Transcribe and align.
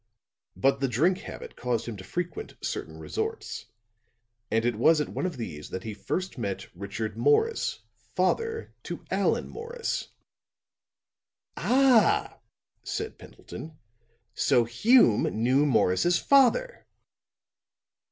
"'But 0.55 0.79
the 0.79 0.87
drink 0.87 1.19
habit 1.19 1.55
caused 1.55 1.85
him 1.85 1.95
to 1.97 2.03
frequent 2.03 2.55
certain 2.61 2.97
resorts, 2.97 3.67
and 4.49 4.65
it 4.65 4.75
was 4.75 4.99
at 4.99 5.09
one 5.09 5.27
of 5.27 5.37
these 5.37 5.69
that 5.69 5.83
he 5.83 5.93
first 5.93 6.39
met 6.39 6.75
Richard 6.75 7.15
Morris, 7.15 7.81
father 8.15 8.73
to 8.81 9.05
Allan 9.11 9.47
Morris!'" 9.47 10.07
"Ah!" 11.55 12.39
said 12.83 13.19
Pendleton. 13.19 13.77
"So 14.33 14.63
Hume 14.63 15.25
knew 15.43 15.67
Morris's 15.67 16.17
father." 16.17 16.87